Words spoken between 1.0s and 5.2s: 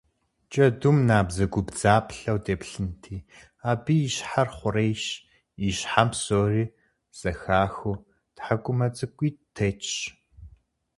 набдзэгубдзаплъэу деплъынти, абы и щхьэр хъурейщ,